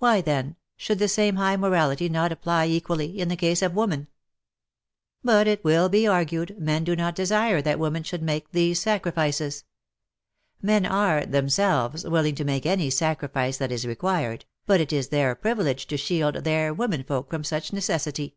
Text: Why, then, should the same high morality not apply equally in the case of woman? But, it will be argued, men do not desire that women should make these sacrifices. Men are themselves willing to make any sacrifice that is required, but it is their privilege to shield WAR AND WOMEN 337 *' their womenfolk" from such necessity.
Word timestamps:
Why, 0.00 0.20
then, 0.20 0.56
should 0.76 0.98
the 0.98 1.08
same 1.08 1.36
high 1.36 1.56
morality 1.56 2.10
not 2.10 2.30
apply 2.30 2.66
equally 2.66 3.18
in 3.18 3.28
the 3.28 3.36
case 3.36 3.62
of 3.62 3.72
woman? 3.74 4.08
But, 5.24 5.46
it 5.46 5.64
will 5.64 5.88
be 5.88 6.06
argued, 6.06 6.60
men 6.60 6.84
do 6.84 6.94
not 6.94 7.14
desire 7.14 7.62
that 7.62 7.78
women 7.78 8.02
should 8.02 8.20
make 8.20 8.50
these 8.52 8.78
sacrifices. 8.82 9.64
Men 10.60 10.84
are 10.84 11.24
themselves 11.24 12.04
willing 12.04 12.34
to 12.34 12.44
make 12.44 12.66
any 12.66 12.90
sacrifice 12.90 13.56
that 13.56 13.72
is 13.72 13.86
required, 13.86 14.44
but 14.66 14.78
it 14.82 14.92
is 14.92 15.08
their 15.08 15.34
privilege 15.34 15.86
to 15.86 15.96
shield 15.96 16.34
WAR 16.34 16.36
AND 16.36 16.36
WOMEN 16.36 16.44
337 16.44 16.44
*' 16.44 16.46
their 16.52 16.74
womenfolk" 17.26 17.30
from 17.30 17.42
such 17.42 17.72
necessity. 17.72 18.36